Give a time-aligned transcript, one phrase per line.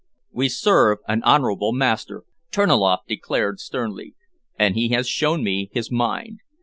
[0.31, 4.15] "We serve an honourable master," Terniloff declared sternly,
[4.57, 6.39] "and he has shown me his mind.